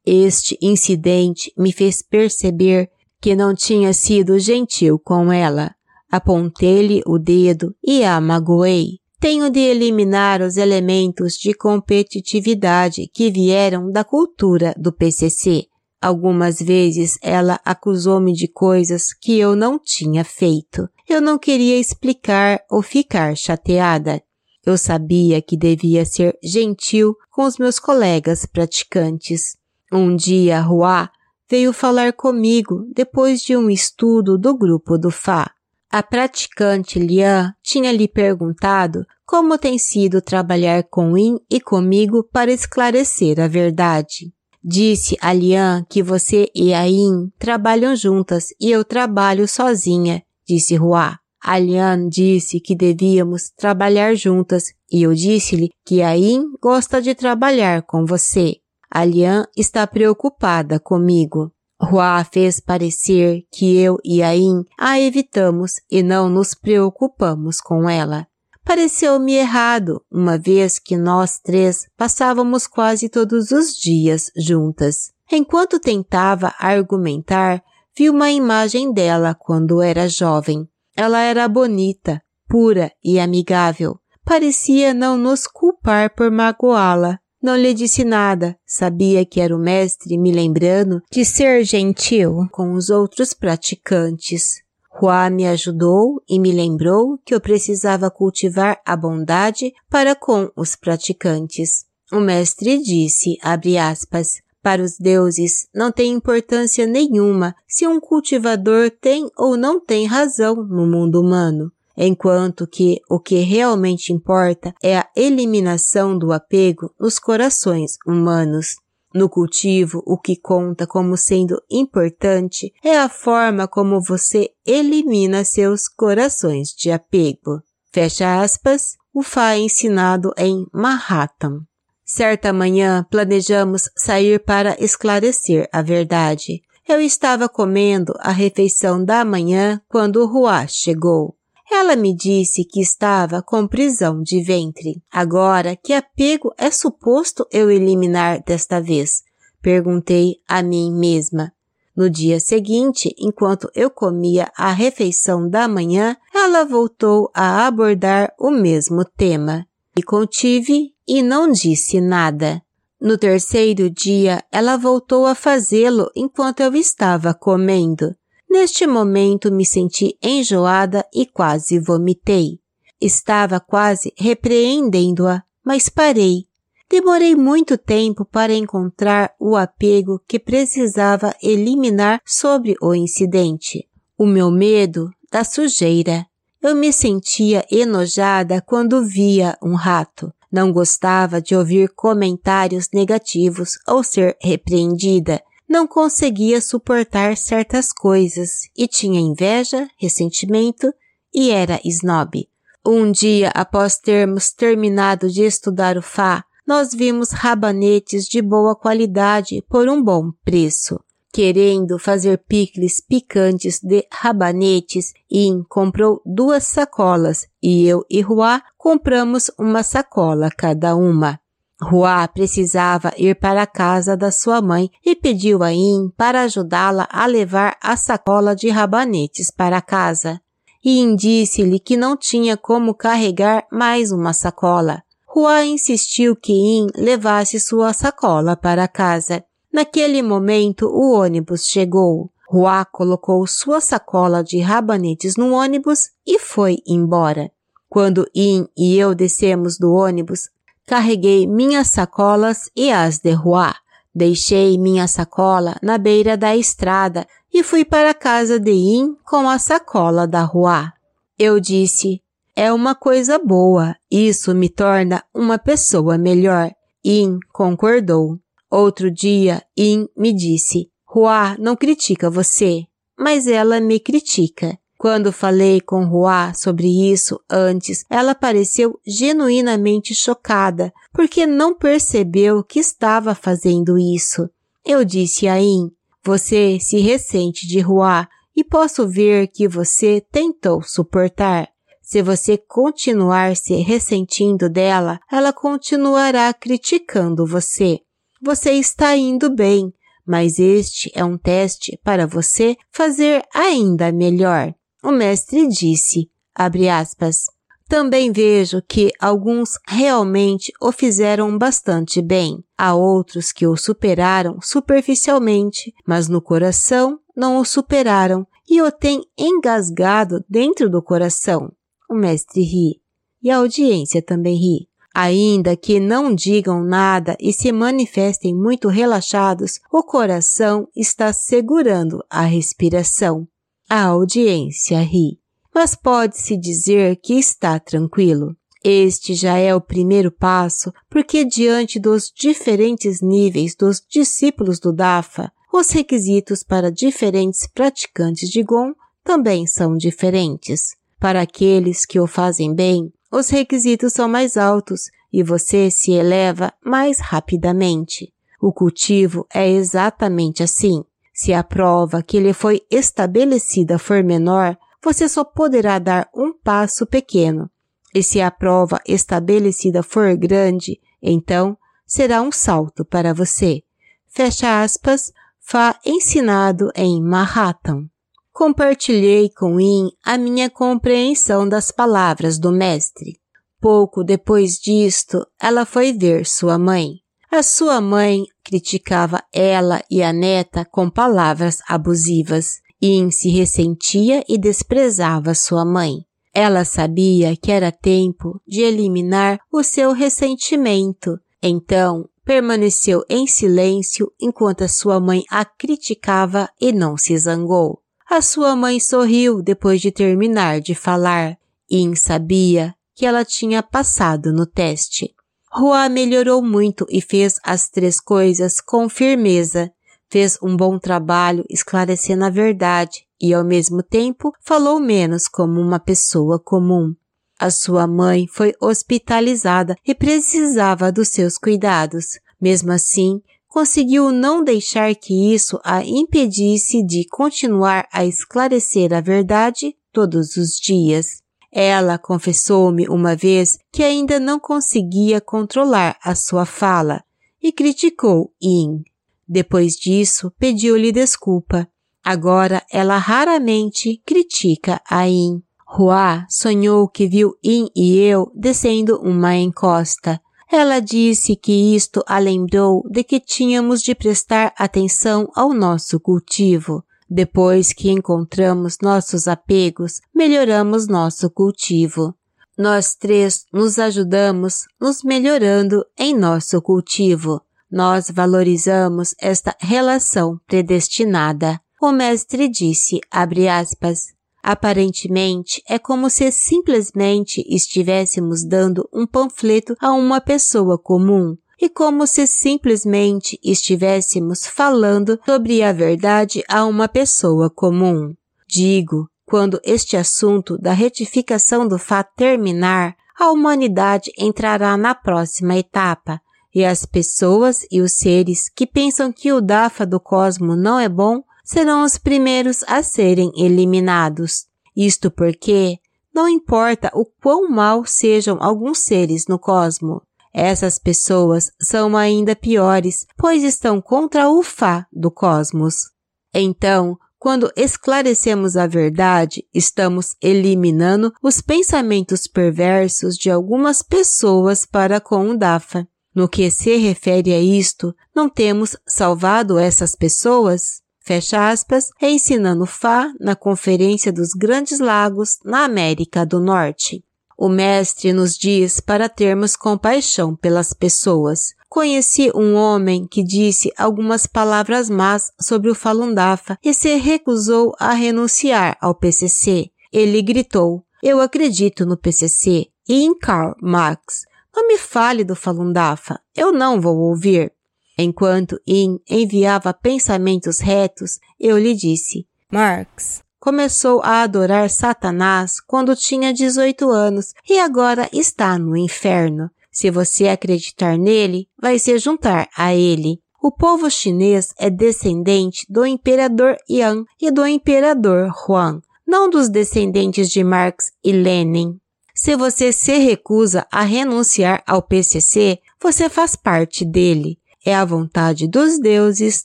Este 0.05 0.57
incidente 0.61 1.53
me 1.57 1.71
fez 1.71 2.01
perceber 2.01 2.89
que 3.21 3.35
não 3.35 3.53
tinha 3.53 3.93
sido 3.93 4.39
gentil 4.39 4.97
com 4.97 5.31
ela. 5.31 5.75
Apontei-lhe 6.11 7.01
o 7.05 7.19
dedo 7.19 7.75
e 7.83 8.03
a 8.03 8.19
magoei. 8.19 8.99
Tenho 9.19 9.49
de 9.49 9.59
eliminar 9.59 10.41
os 10.41 10.55
elementos 10.55 11.33
de 11.33 11.53
competitividade 11.53 13.09
que 13.13 13.29
vieram 13.29 13.91
da 13.91 14.03
cultura 14.03 14.73
do 14.77 14.93
PCC. 14.93 15.65
Algumas 16.01 16.61
vezes 16.61 17.17
ela 17.21 17.59
acusou-me 17.65 18.31
de 18.31 18.47
coisas 18.47 19.13
que 19.13 19.37
eu 19.37 19.57
não 19.57 19.77
tinha 19.77 20.23
feito. 20.23 20.87
Eu 21.07 21.19
não 21.19 21.37
queria 21.37 21.77
explicar 21.77 22.61
ou 22.71 22.81
ficar 22.81 23.35
chateada. 23.35 24.23
Eu 24.65 24.77
sabia 24.77 25.41
que 25.41 25.57
devia 25.57 26.05
ser 26.05 26.37
gentil 26.41 27.13
com 27.29 27.43
os 27.43 27.57
meus 27.57 27.77
colegas 27.77 28.45
praticantes. 28.45 29.57
Um 29.91 30.15
dia, 30.15 30.61
Rua 30.61 31.09
veio 31.49 31.73
falar 31.73 32.13
comigo 32.13 32.87
depois 32.95 33.41
de 33.41 33.57
um 33.57 33.69
estudo 33.69 34.37
do 34.37 34.57
grupo 34.57 34.97
do 34.97 35.11
Fá. 35.11 35.51
A 35.91 36.03
praticante 36.03 36.99
Lian 36.99 37.51
tinha 37.63 37.91
lhe 37.91 38.07
perguntado 38.07 39.03
como 39.25 39.57
tem 39.57 39.79
sido 39.79 40.21
trabalhar 40.21 40.83
com 40.83 41.17
In 41.17 41.39
e 41.49 41.59
comigo 41.59 42.23
para 42.31 42.51
esclarecer 42.51 43.39
a 43.39 43.47
verdade. 43.47 44.31
Disse 44.63 45.17
a 45.19 45.33
Lian 45.33 45.83
que 45.89 46.03
você 46.03 46.47
e 46.53 46.75
a 46.75 46.87
In 46.87 47.31
trabalham 47.39 47.95
juntas 47.95 48.49
e 48.61 48.69
eu 48.69 48.85
trabalho 48.85 49.47
sozinha, 49.47 50.21
disse 50.47 50.77
Hua. 50.77 51.17
A 51.43 51.57
Lian 51.57 52.07
disse 52.07 52.59
que 52.59 52.75
devíamos 52.75 53.49
trabalhar 53.49 54.13
juntas 54.13 54.73
e 54.91 55.03
eu 55.03 55.13
disse-lhe 55.15 55.69
que 55.83 56.03
a 56.03 56.15
In 56.15 56.51
gosta 56.61 57.01
de 57.01 57.15
trabalhar 57.15 57.81
com 57.81 58.05
você. 58.05 58.57
A 58.91 59.03
Lian 59.05 59.45
está 59.57 59.87
preocupada 59.87 60.79
comigo. 60.79 61.51
Hua 61.81 62.23
fez 62.25 62.59
parecer 62.59 63.45
que 63.51 63.77
eu 63.77 63.97
e 64.03 64.21
a 64.21 64.35
In 64.35 64.65
a 64.77 64.99
evitamos 64.99 65.79
e 65.89 66.03
não 66.03 66.27
nos 66.29 66.53
preocupamos 66.53 67.61
com 67.61 67.89
ela. 67.89 68.27
Pareceu-me 68.65 69.33
errado, 69.33 70.03
uma 70.11 70.37
vez 70.37 70.77
que 70.77 70.97
nós 70.97 71.39
três 71.39 71.87
passávamos 71.97 72.67
quase 72.67 73.09
todos 73.09 73.51
os 73.51 73.73
dias 73.73 74.29
juntas. 74.35 75.11
Enquanto 75.31 75.79
tentava 75.79 76.53
argumentar, 76.59 77.63
vi 77.97 78.09
uma 78.09 78.29
imagem 78.29 78.91
dela 78.91 79.33
quando 79.33 79.81
era 79.81 80.07
jovem. 80.09 80.67
Ela 80.95 81.21
era 81.21 81.47
bonita, 81.47 82.21
pura 82.47 82.91
e 83.03 83.19
amigável. 83.19 83.99
Parecia 84.25 84.93
não 84.93 85.17
nos 85.17 85.47
culpar 85.47 86.13
por 86.13 86.29
magoá-la. 86.29 87.19
Não 87.41 87.55
lhe 87.55 87.73
disse 87.73 88.03
nada, 88.03 88.57
sabia 88.65 89.25
que 89.25 89.39
era 89.39 89.55
o 89.55 89.59
mestre 89.59 90.17
me 90.17 90.31
lembrando 90.31 91.01
de 91.09 91.23
ser 91.23 91.63
gentil 91.63 92.47
com 92.51 92.73
os 92.73 92.89
outros 92.89 93.33
praticantes. 93.33 94.61
Hua 95.01 95.29
me 95.29 95.47
ajudou 95.47 96.21
e 96.27 96.37
me 96.37 96.51
lembrou 96.51 97.17
que 97.25 97.33
eu 97.33 97.39
precisava 97.39 98.11
cultivar 98.11 98.81
a 98.85 98.97
bondade 98.97 99.71
para 99.89 100.15
com 100.15 100.51
os 100.53 100.75
praticantes. 100.75 101.85
O 102.11 102.19
mestre 102.19 102.81
disse, 102.81 103.37
abre 103.41 103.77
aspas, 103.77 104.41
para 104.61 104.83
os 104.83 104.97
deuses 104.97 105.69
não 105.73 105.91
tem 105.91 106.11
importância 106.11 106.85
nenhuma 106.85 107.55
se 107.65 107.87
um 107.87 108.01
cultivador 108.01 108.91
tem 108.91 109.29
ou 109.37 109.55
não 109.55 109.79
tem 109.79 110.05
razão 110.05 110.55
no 110.55 110.85
mundo 110.85 111.21
humano, 111.21 111.71
enquanto 111.99 112.65
que 112.65 113.01
o 113.09 113.19
que 113.19 113.39
realmente 113.39 114.13
importa 114.13 114.73
é 114.81 114.97
a 114.97 115.09
eliminação 115.13 116.17
do 116.17 116.31
apego 116.31 116.93
nos 116.97 117.19
corações 117.19 117.97
humanos. 118.07 118.77
No 119.13 119.27
cultivo, 119.27 120.01
o 120.05 120.17
que 120.17 120.37
conta 120.37 120.87
como 120.87 121.17
sendo 121.17 121.61
importante 121.69 122.71
é 122.83 122.97
a 122.97 123.09
forma 123.09 123.67
como 123.67 124.01
você 124.01 124.51
elimina 124.65 125.43
seus 125.43 125.89
corações 125.89 126.69
de 126.69 126.89
apego. 126.89 127.61
Fecha 127.91 128.41
aspas, 128.41 128.95
o 129.13 129.21
Fá 129.21 129.57
ensinado 129.57 130.31
em 130.37 130.65
Manhattan. 130.71 131.63
Certa 132.05 132.53
manhã 132.53 133.05
planejamos 133.09 133.89
sair 133.95 134.39
para 134.39 134.81
esclarecer 134.81 135.67
a 135.71 135.81
verdade. 135.81 136.61
Eu 136.87 137.01
estava 137.01 137.49
comendo 137.49 138.13
a 138.19 138.31
refeição 138.31 139.03
da 139.03 139.25
manhã 139.25 139.81
quando 139.89 140.25
Rua 140.25 140.65
chegou. 140.67 141.38
Ela 141.71 141.95
me 141.95 142.15
disse 142.15 142.65
que 142.65 142.81
estava 142.81 143.41
com 143.41 143.67
prisão 143.67 144.23
de 144.23 144.41
ventre. 144.41 145.01
Agora, 145.11 145.75
que 145.75 145.93
apego 145.93 146.51
é 146.57 146.71
suposto 146.71 147.45
eu 147.51 147.69
eliminar 147.69 148.41
desta 148.43 148.81
vez? 148.81 149.21
Perguntei 149.61 150.37
a 150.47 150.63
mim 150.63 150.91
mesma. 150.91 151.51
No 151.95 152.09
dia 152.09 152.39
seguinte, 152.39 153.13
enquanto 153.19 153.69
eu 153.75 153.89
comia 153.89 154.51
a 154.57 154.71
refeição 154.71 155.49
da 155.49 155.67
manhã, 155.67 156.15
ela 156.33 156.63
voltou 156.63 157.29
a 157.33 157.67
abordar 157.67 158.33
o 158.39 158.49
mesmo 158.49 159.03
tema. 159.03 159.67
Me 159.95 160.01
contive 160.01 160.93
e 161.07 161.21
não 161.21 161.51
disse 161.51 161.99
nada. 161.99 162.61
No 163.01 163.17
terceiro 163.17 163.89
dia, 163.89 164.43
ela 164.51 164.77
voltou 164.77 165.25
a 165.25 165.35
fazê-lo 165.35 166.09
enquanto 166.15 166.61
eu 166.61 166.73
estava 166.75 167.33
comendo. 167.33 168.15
Neste 168.49 168.87
momento 168.87 169.51
me 169.51 169.63
senti 169.63 170.17
enjoada 170.21 171.05
e 171.13 171.25
quase 171.25 171.79
vomitei. 171.79 172.59
Estava 172.99 173.59
quase 173.59 174.11
repreendendo-a, 174.17 175.43
mas 175.63 175.87
parei. 175.87 176.47
Demorei 176.89 177.35
muito 177.35 177.77
tempo 177.77 178.25
para 178.25 178.51
encontrar 178.51 179.35
o 179.39 179.55
apego 179.55 180.19
que 180.27 180.39
precisava 180.39 181.35
eliminar 181.43 182.19
sobre 182.25 182.75
o 182.81 182.95
incidente. 182.95 183.87
O 184.17 184.25
meu 184.25 184.49
medo 184.49 185.11
da 185.31 185.43
sujeira. 185.43 186.25
Eu 186.59 186.75
me 186.75 186.91
sentia 186.91 187.63
enojada 187.71 188.61
quando 188.61 189.05
via 189.05 189.55
um 189.61 189.75
rato. 189.75 190.33
Não 190.51 190.73
gostava 190.73 191.39
de 191.39 191.55
ouvir 191.55 191.89
comentários 191.95 192.89
negativos 192.91 193.77
ou 193.87 194.03
ser 194.03 194.35
repreendida. 194.41 195.41
Não 195.69 195.85
conseguia 195.87 196.59
suportar 196.59 197.37
certas 197.37 197.93
coisas 197.93 198.63
e 198.75 198.87
tinha 198.87 199.19
inveja, 199.19 199.87
ressentimento 199.97 200.91
e 201.33 201.51
era 201.51 201.79
snob. 201.85 202.49
Um 202.85 203.11
dia 203.11 203.51
após 203.53 203.97
termos 203.97 204.51
terminado 204.51 205.29
de 205.29 205.43
estudar 205.43 205.95
o 205.97 206.01
Fá, 206.01 206.43
nós 206.65 206.93
vimos 206.93 207.29
rabanetes 207.29 208.25
de 208.25 208.41
boa 208.41 208.75
qualidade 208.75 209.63
por 209.69 209.87
um 209.87 210.03
bom 210.03 210.31
preço 210.43 210.99
querendo 211.31 211.99
fazer 211.99 212.43
picles 212.47 213.01
picantes 213.01 213.79
de 213.81 214.05
rabanetes, 214.11 215.13
In 215.29 215.63
comprou 215.67 216.21
duas 216.25 216.63
sacolas 216.63 217.47
e 217.61 217.87
eu 217.87 218.03
e 218.09 218.23
Hua 218.23 218.61
compramos 218.77 219.51
uma 219.57 219.83
sacola 219.83 220.49
cada 220.49 220.95
uma. 220.95 221.39
Hua 221.81 222.27
precisava 222.27 223.13
ir 223.17 223.35
para 223.35 223.61
a 223.61 223.67
casa 223.67 224.17
da 224.17 224.31
sua 224.31 224.61
mãe 224.61 224.89
e 225.05 225.15
pediu 225.15 225.63
a 225.63 225.71
In 225.71 226.11
para 226.17 226.41
ajudá-la 226.41 227.07
a 227.09 227.25
levar 227.25 227.77
a 227.81 227.95
sacola 227.95 228.53
de 228.53 228.69
rabanetes 228.69 229.49
para 229.49 229.81
casa. 229.81 230.41
In 230.83 231.15
disse-lhe 231.15 231.79
que 231.79 231.95
não 231.95 232.17
tinha 232.17 232.57
como 232.57 232.93
carregar 232.93 233.65
mais 233.71 234.11
uma 234.11 234.33
sacola. 234.33 235.03
Hua 235.33 235.65
insistiu 235.65 236.35
que 236.35 236.51
In 236.51 236.87
levasse 236.95 237.59
sua 237.59 237.93
sacola 237.93 238.57
para 238.57 238.87
casa. 238.87 239.43
Naquele 239.71 240.21
momento, 240.21 240.87
o 240.87 241.13
ônibus 241.13 241.65
chegou. 241.65 242.29
Hua 242.51 242.83
colocou 242.83 243.45
sua 243.47 243.79
sacola 243.79 244.43
de 244.43 244.59
rabanetes 244.59 245.37
no 245.37 245.53
ônibus 245.53 246.09
e 246.25 246.39
foi 246.39 246.79
embora. 246.85 247.51
Quando 247.87 248.27
In 248.35 248.67
e 248.75 248.97
eu 248.97 249.15
descemos 249.15 249.77
do 249.77 249.93
ônibus, 249.93 250.49
carreguei 250.89 251.45
minhas 251.45 251.89
sacolas 251.89 252.71
e 252.75 252.91
as 252.91 253.19
de 253.19 253.35
Hua. 253.35 253.75
Deixei 254.13 254.75
minha 254.75 255.07
sacola 255.07 255.77
na 255.83 255.99
beira 255.99 256.35
da 256.35 256.57
estrada 256.57 257.27
e 257.53 257.61
fui 257.63 257.85
para 257.85 258.09
a 258.09 258.13
casa 258.15 258.59
de 258.59 258.71
In 258.71 259.15
com 259.23 259.47
a 259.47 259.59
sacola 259.59 260.25
da 260.25 260.49
Hua. 260.51 260.91
Eu 261.37 261.59
disse, 261.59 262.23
é 262.55 262.73
uma 262.73 262.95
coisa 262.95 263.37
boa, 263.37 263.95
isso 264.09 264.55
me 264.55 264.67
torna 264.67 265.23
uma 265.31 265.59
pessoa 265.59 266.17
melhor. 266.17 266.71
In 267.05 267.37
concordou. 267.53 268.39
Outro 268.67 269.11
dia, 269.11 269.61
In 269.77 270.07
me 270.17 270.33
disse, 270.33 270.89
Hua 271.07 271.55
não 271.59 271.75
critica 271.75 272.31
você, 272.31 272.87
mas 273.15 273.45
ela 273.45 273.79
me 273.79 273.99
critica. 273.99 274.75
Quando 274.99 275.31
falei 275.31 275.79
com 275.79 276.03
Hua 276.03 276.53
sobre 276.53 277.09
isso 277.09 277.39
antes, 277.49 278.03
ela 278.09 278.35
pareceu 278.35 278.99
genuinamente 279.07 280.13
chocada, 280.13 280.91
porque 281.13 281.47
não 281.47 281.73
percebeu 281.73 282.61
que 282.61 282.81
estava 282.81 283.33
fazendo 283.33 283.97
isso. 283.97 284.49
Eu 284.85 285.05
disse 285.05 285.47
a 285.47 285.57
In, 285.57 285.89
você 286.21 286.79
se 286.81 286.97
ressente 286.97 287.65
de 287.65 287.79
Hua 287.79 288.27
e 288.53 288.61
posso 288.61 289.07
ver 289.07 289.47
que 289.47 289.69
você 289.69 290.21
tentou 290.33 290.83
suportar. 290.83 291.69
Se 292.01 292.21
você 292.21 292.57
continuar 292.57 293.55
se 293.55 293.75
ressentindo 293.75 294.69
dela, 294.69 295.17
ela 295.31 295.53
continuará 295.53 296.53
criticando 296.53 297.45
você. 297.47 298.01
Você 298.41 298.73
está 298.73 299.15
indo 299.15 299.49
bem, 299.49 299.93
mas 300.27 300.59
este 300.59 301.09
é 301.15 301.23
um 301.23 301.37
teste 301.37 301.97
para 302.03 302.27
você 302.27 302.75
fazer 302.91 303.45
ainda 303.53 304.11
melhor. 304.11 304.75
O 305.03 305.11
mestre 305.11 305.67
disse, 305.67 306.29
aspas, 306.55 307.45
também 307.87 308.31
vejo 308.31 308.81
que 308.87 309.11
alguns 309.19 309.79
realmente 309.87 310.71
o 310.79 310.91
fizeram 310.91 311.57
bastante 311.57 312.21
bem. 312.21 312.63
Há 312.77 312.93
outros 312.93 313.51
que 313.51 313.65
o 313.65 313.75
superaram 313.75 314.59
superficialmente, 314.61 315.93
mas 316.05 316.27
no 316.27 316.39
coração 316.39 317.19
não 317.35 317.57
o 317.57 317.65
superaram 317.65 318.45
e 318.69 318.81
o 318.81 318.91
têm 318.91 319.23
engasgado 319.35 320.43
dentro 320.47 320.87
do 320.87 321.01
coração. 321.01 321.71
O 322.07 322.13
mestre 322.13 322.61
ri. 322.61 323.01
E 323.41 323.49
a 323.49 323.57
audiência 323.57 324.21
também 324.21 324.55
ri. 324.55 324.89
Ainda 325.15 325.75
que 325.75 325.99
não 325.99 326.35
digam 326.35 326.83
nada 326.83 327.35
e 327.39 327.51
se 327.51 327.71
manifestem 327.71 328.53
muito 328.53 328.87
relaxados, 328.87 329.79
o 329.91 330.03
coração 330.03 330.87
está 330.95 331.33
segurando 331.33 332.23
a 332.29 332.41
respiração. 332.41 333.47
A 333.91 334.03
audiência 334.03 334.99
ri, 334.99 335.39
mas 335.73 335.95
pode-se 335.95 336.55
dizer 336.55 337.15
que 337.15 337.33
está 337.33 337.79
tranquilo. 337.79 338.55
Este 338.83 339.33
já 339.33 339.57
é 339.57 339.73
o 339.73 339.81
primeiro 339.81 340.31
passo, 340.31 340.93
porque 341.09 341.43
diante 341.43 341.99
dos 341.99 342.31
diferentes 342.31 343.19
níveis 343.19 343.73
dos 343.75 343.99
discípulos 344.07 344.79
do 344.79 344.93
Dafa, 344.93 345.51
os 345.73 345.89
requisitos 345.89 346.61
para 346.61 346.91
diferentes 346.91 347.65
praticantes 347.65 348.47
de 348.47 348.61
Gon 348.61 348.93
também 349.23 349.65
são 349.65 349.97
diferentes. 349.97 350.95
Para 351.19 351.41
aqueles 351.41 352.05
que 352.05 352.19
o 352.19 352.27
fazem 352.27 352.75
bem, 352.75 353.11
os 353.31 353.49
requisitos 353.49 354.13
são 354.13 354.29
mais 354.29 354.55
altos 354.55 355.09
e 355.33 355.41
você 355.41 355.89
se 355.89 356.11
eleva 356.11 356.71
mais 356.85 357.19
rapidamente. 357.19 358.31
O 358.61 358.71
cultivo 358.71 359.47
é 359.51 359.67
exatamente 359.67 360.61
assim. 360.61 361.03
Se 361.41 361.53
a 361.53 361.63
prova 361.63 362.21
que 362.21 362.37
lhe 362.37 362.51
foi 362.51 362.81
estabelecida 362.91 363.97
for 363.97 364.21
menor, 364.21 364.77
você 365.01 365.25
só 365.29 365.41
poderá 365.41 365.97
dar 365.97 366.29
um 366.35 366.51
passo 366.51 367.05
pequeno. 367.05 367.71
E 368.13 368.21
se 368.21 368.41
a 368.41 368.51
prova 368.51 368.99
estabelecida 369.07 370.03
for 370.03 370.35
grande, 370.35 370.99
então 371.23 371.77
será 372.05 372.41
um 372.41 372.51
salto 372.51 373.05
para 373.05 373.33
você. 373.33 373.81
Fecha 374.27 374.83
aspas, 374.83 375.31
Fá 375.61 375.97
ensinado 376.05 376.91
em 376.93 377.23
Manhattan. 377.23 378.09
Compartilhei 378.51 379.49
com 379.49 379.79
In 379.79 380.09
a 380.25 380.37
minha 380.37 380.69
compreensão 380.69 381.69
das 381.69 381.89
palavras 381.89 382.59
do 382.59 382.69
mestre. 382.69 383.39
Pouco 383.79 384.25
depois 384.25 384.73
disto, 384.73 385.47
ela 385.57 385.85
foi 385.85 386.11
ver 386.11 386.45
sua 386.45 386.77
mãe. 386.77 387.21
A 387.51 387.63
sua 387.63 387.99
mãe 387.99 388.43
criticava 388.63 389.43
ela 389.51 390.03
e 390.09 390.21
a 390.21 390.31
neta 390.31 390.85
com 390.85 391.09
palavras 391.09 391.79
abusivas. 391.87 392.79
In 393.01 393.31
se 393.31 393.49
ressentia 393.49 394.43
e 394.47 394.55
desprezava 394.55 395.55
sua 395.55 395.83
mãe. 395.83 396.25
Ela 396.53 396.85
sabia 396.85 397.55
que 397.55 397.71
era 397.71 397.91
tempo 397.91 398.61
de 398.67 398.81
eliminar 398.81 399.59
o 399.71 399.81
seu 399.81 400.11
ressentimento. 400.11 401.39
Então, 401.63 402.29
permaneceu 402.45 403.23
em 403.27 403.47
silêncio 403.47 404.31
enquanto 404.39 404.83
a 404.83 404.87
sua 404.87 405.19
mãe 405.19 405.43
a 405.49 405.65
criticava 405.65 406.69
e 406.79 406.91
não 406.91 407.17
se 407.17 407.35
zangou. 407.35 407.99
A 408.29 408.43
sua 408.43 408.75
mãe 408.75 408.99
sorriu 408.99 409.63
depois 409.63 409.99
de 409.99 410.11
terminar 410.11 410.81
de 410.81 410.93
falar. 410.93 411.57
In 411.89 412.15
sabia 412.15 412.93
que 413.15 413.25
ela 413.25 413.43
tinha 413.43 413.81
passado 413.81 414.53
no 414.53 414.67
teste. 414.67 415.33
Rua 415.71 416.09
melhorou 416.09 416.61
muito 416.61 417.05
e 417.09 417.21
fez 417.21 417.55
as 417.63 417.89
três 417.89 418.19
coisas 418.19 418.81
com 418.81 419.07
firmeza. 419.07 419.91
Fez 420.29 420.57
um 420.61 420.75
bom 420.75 420.99
trabalho 420.99 421.63
esclarecendo 421.69 422.45
a 422.45 422.49
verdade 422.49 423.25
e, 423.41 423.53
ao 423.53 423.63
mesmo 423.63 424.03
tempo, 424.03 424.51
falou 424.61 424.99
menos 424.99 425.47
como 425.47 425.79
uma 425.79 425.99
pessoa 425.99 426.59
comum. 426.59 427.15
A 427.59 427.69
sua 427.69 428.07
mãe 428.07 428.47
foi 428.47 428.73
hospitalizada 428.81 429.95
e 430.05 430.15
precisava 430.15 431.11
dos 431.11 431.29
seus 431.29 431.57
cuidados. 431.57 432.39
Mesmo 432.59 432.91
assim, 432.91 433.41
conseguiu 433.67 434.31
não 434.31 434.63
deixar 434.63 435.13
que 435.15 435.53
isso 435.53 435.79
a 435.83 436.03
impedisse 436.03 437.05
de 437.05 437.27
continuar 437.27 438.07
a 438.11 438.25
esclarecer 438.25 439.13
a 439.13 439.21
verdade 439.21 439.95
todos 440.11 440.57
os 440.57 440.79
dias. 440.79 441.41
Ela 441.71 442.17
confessou-me 442.17 443.07
uma 443.07 443.35
vez 443.35 443.77
que 443.91 444.03
ainda 444.03 444.39
não 444.39 444.59
conseguia 444.59 445.39
controlar 445.39 446.17
a 446.23 446.33
sua 446.33 446.65
fala 446.65 447.23
e 447.61 447.71
criticou 447.71 448.51
In. 448.61 449.03
Depois 449.47 449.93
disso, 449.93 450.51
pediu-lhe 450.57 451.11
desculpa. 451.11 451.87
Agora 452.23 452.83
ela 452.91 453.17
raramente 453.17 454.21
critica 454.25 455.01
a 455.09 455.27
In. 455.27 455.61
Hua 455.97 456.45
sonhou 456.49 457.07
que 457.07 457.27
viu 457.27 457.55
In 457.63 457.87
e 457.95 458.19
eu 458.19 458.51
descendo 458.55 459.19
uma 459.21 459.55
encosta. 459.55 460.39
Ela 460.71 460.99
disse 460.99 461.55
que 461.55 461.95
isto 461.95 462.23
a 462.27 462.37
lembrou 462.37 463.03
de 463.09 463.23
que 463.23 463.39
tínhamos 463.39 464.03
de 464.03 464.13
prestar 464.13 464.73
atenção 464.77 465.49
ao 465.55 465.73
nosso 465.73 466.19
cultivo. 466.19 467.03
Depois 467.29 467.93
que 467.93 468.09
encontramos 468.09 468.97
nossos 469.01 469.47
apegos, 469.47 470.19
melhoramos 470.33 471.07
nosso 471.07 471.49
cultivo. 471.49 472.33
Nós 472.77 473.13
três 473.13 473.65
nos 473.71 473.99
ajudamos, 473.99 474.85
nos 474.99 475.21
melhorando 475.23 476.03
em 476.17 476.35
nosso 476.35 476.81
cultivo. 476.81 477.61
Nós 477.91 478.31
valorizamos 478.31 479.35
esta 479.39 479.75
relação 479.79 480.59
predestinada. 480.65 481.79
O 482.01 482.11
mestre 482.11 482.67
disse, 482.67 483.19
abre 483.29 483.67
aspas, 483.67 484.27
Aparentemente, 484.61 485.81
é 485.87 485.97
como 485.97 486.29
se 486.29 486.51
simplesmente 486.51 487.65
estivéssemos 487.73 488.63
dando 488.65 489.07
um 489.13 489.25
panfleto 489.25 489.95
a 490.01 490.11
uma 490.11 490.41
pessoa 490.41 490.97
comum 490.97 491.57
e 491.81 491.87
como 491.87 492.27
se 492.27 492.45
simplesmente 492.45 493.59
estivéssemos 493.63 494.65
falando 494.65 495.39
sobre 495.45 495.81
a 495.81 495.93
verdade 495.93 496.63
a 496.67 496.85
uma 496.85 497.07
pessoa 497.07 497.69
comum. 497.69 498.33
Digo, 498.67 499.29
quando 499.45 499.79
este 499.83 500.17
assunto 500.17 500.77
da 500.77 500.91
retificação 500.91 501.87
do 501.87 501.97
fato 501.97 502.31
terminar, 502.35 503.15
a 503.39 503.49
humanidade 503.49 504.31
entrará 504.37 504.97
na 504.97 505.15
próxima 505.15 505.77
etapa, 505.77 506.41
e 506.75 506.85
as 506.85 507.05
pessoas 507.05 507.85
e 507.89 508.01
os 508.01 508.11
seres 508.11 508.69
que 508.69 508.85
pensam 508.85 509.31
que 509.31 509.51
o 509.51 509.61
DAFA 509.61 510.05
do 510.05 510.19
cosmo 510.19 510.75
não 510.75 510.99
é 510.99 511.09
bom 511.09 511.41
serão 511.63 512.03
os 512.03 512.17
primeiros 512.17 512.83
a 512.87 513.01
serem 513.01 513.51
eliminados. 513.55 514.67
Isto 514.95 515.31
porque 515.31 515.97
não 516.33 516.47
importa 516.47 517.09
o 517.13 517.25
quão 517.25 517.69
mal 517.69 518.05
sejam 518.05 518.57
alguns 518.61 518.99
seres 518.99 519.47
no 519.47 519.57
cosmo, 519.57 520.21
essas 520.53 520.97
pessoas 520.97 521.71
são 521.79 522.17
ainda 522.17 522.55
piores, 522.55 523.25
pois 523.37 523.63
estão 523.63 524.01
contra 524.01 524.49
o 524.49 524.63
Fá 524.63 525.05
do 525.11 525.29
cosmos. 525.29 526.11
Então, 526.53 527.17
quando 527.37 527.71
esclarecemos 527.75 528.75
a 528.75 528.85
verdade, 528.85 529.65
estamos 529.73 530.35
eliminando 530.41 531.31
os 531.41 531.61
pensamentos 531.61 532.47
perversos 532.47 533.35
de 533.35 533.49
algumas 533.49 534.01
pessoas 534.01 534.85
para 534.85 535.21
com 535.21 535.49
o 535.49 535.57
Dafa. 535.57 536.07
No 536.35 536.49
que 536.49 536.69
se 536.69 536.95
refere 536.97 537.53
a 537.53 537.59
isto, 537.59 538.13
não 538.35 538.49
temos 538.49 538.95
salvado 539.07 539.79
essas 539.79 540.15
pessoas? 540.15 541.01
fecha 541.29 541.69
aspas, 541.69 542.09
ensinando 542.19 542.87
Fá 542.87 543.31
na 543.39 543.55
Conferência 543.55 544.33
dos 544.33 544.49
Grandes 544.49 544.99
Lagos 544.99 545.59
na 545.63 545.83
América 545.83 546.43
do 546.43 546.59
Norte. 546.59 547.23
O 547.61 547.67
mestre 547.67 548.31
nos 548.31 548.57
diz 548.57 549.01
para 549.01 549.27
termos 549.27 549.75
compaixão 549.75 550.55
pelas 550.55 550.93
pessoas. 550.93 551.73
Conheci 551.89 552.49
um 552.55 552.73
homem 552.75 553.27
que 553.27 553.43
disse 553.43 553.91
algumas 553.97 554.47
palavras 554.47 555.09
más 555.09 555.51
sobre 555.59 555.91
o 555.91 555.93
Falun 555.93 556.33
Dafa 556.33 556.79
e 556.81 556.93
se 556.93 557.17
recusou 557.17 557.93
a 557.99 558.13
renunciar 558.13 558.97
ao 559.01 559.13
PCC. 559.13 559.91
Ele 560.09 560.41
gritou, 560.41 561.03
eu 561.21 561.41
acredito 561.41 562.05
no 562.05 562.15
PCC 562.15 562.87
e 563.09 563.25
em 563.25 563.37
Karl 563.37 563.75
Marx. 563.81 564.45
Não 564.73 564.87
me 564.87 564.97
fale 564.97 565.43
do 565.43 565.53
Falun 565.53 565.91
Dafa, 565.91 566.39
eu 566.55 566.71
não 566.71 567.01
vou 567.01 567.17
ouvir. 567.17 567.73
Enquanto 568.17 568.79
In 568.87 569.19
enviava 569.29 569.93
pensamentos 569.93 570.79
retos, 570.79 571.39
eu 571.59 571.77
lhe 571.77 571.93
disse: 571.93 572.47
Marx 572.71 573.43
começou 573.59 574.21
a 574.23 574.41
adorar 574.41 574.89
Satanás 574.89 575.79
quando 575.81 576.15
tinha 576.15 576.53
18 576.53 577.09
anos 577.09 577.53
e 577.69 577.79
agora 577.79 578.29
está 578.31 578.77
no 578.79 578.95
inferno. 578.95 579.69
Se 579.91 580.09
você 580.09 580.47
acreditar 580.47 581.17
nele, 581.17 581.67
vai 581.79 581.99
se 581.99 582.17
juntar 582.17 582.69
a 582.77 582.95
ele. 582.95 583.41
O 583.61 583.71
povo 583.71 584.09
chinês 584.09 584.73
é 584.79 584.89
descendente 584.89 585.85
do 585.89 586.05
imperador 586.05 586.77
Yang 586.89 587.25
e 587.41 587.51
do 587.51 587.67
imperador 587.67 588.53
Huang, 588.65 589.01
não 589.27 589.49
dos 589.49 589.67
descendentes 589.67 590.49
de 590.49 590.63
Marx 590.63 591.11
e 591.21 591.33
Lenin. 591.33 591.99
Se 592.33 592.55
você 592.55 592.93
se 592.93 593.17
recusa 593.17 593.85
a 593.91 594.03
renunciar 594.03 594.81
ao 594.87 595.01
PCC, 595.01 595.79
você 596.01 596.29
faz 596.29 596.55
parte 596.55 597.03
dele. 597.03 597.57
É 597.85 597.93
a 597.93 598.05
vontade 598.05 598.65
dos 598.65 598.97
deuses 598.97 599.63